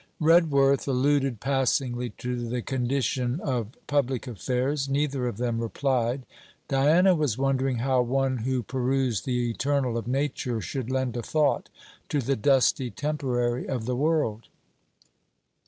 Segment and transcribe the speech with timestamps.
[0.19, 4.89] Redworth alluded passingly to the condition of public affairs.
[4.89, 6.25] Neither of them replied.
[6.67, 11.69] Diana was wondering how one who perused the eternal of nature should lend a thought
[12.09, 14.47] to the dusty temporary of the world.